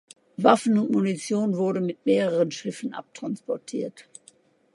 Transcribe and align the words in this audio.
Waffen 0.35 0.79
und 0.79 0.89
Munition 0.89 1.57
wurden 1.57 1.85
mit 1.85 2.07
mehreren 2.07 2.49
Schiffen 2.49 2.95
abtransportiert. 2.95 4.09